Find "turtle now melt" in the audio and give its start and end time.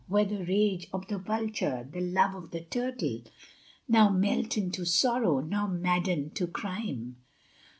2.61-4.57